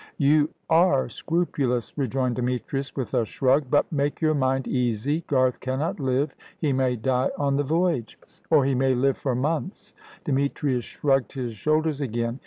"You 0.17 0.49
are 0.67 1.09
scrupulous," 1.09 1.95
rejoined 1.95 2.37
Demetrius, 2.37 2.95
with 2.95 3.13
a 3.13 3.23
shrug. 3.23 3.65
"But 3.69 3.91
make 3.91 4.19
your 4.19 4.33
mind 4.33 4.67
easy. 4.67 5.23
Garth 5.27 5.59
cannot 5.59 5.99
live 5.99 6.33
he 6.57 6.73
may 6.73 6.95
die 6.95 7.29
on 7.37 7.55
the 7.55 7.63
voyage 7.63 8.17
"Or 8.49 8.65
he 8.65 8.73
may 8.73 8.95
live 8.95 9.17
for 9.17 9.35
months." 9.35 9.93
Demetrius 10.25 10.85
shrugged 10.85 11.33
his 11.33 11.53
shoulders 11.53 12.01
again. 12.01 12.39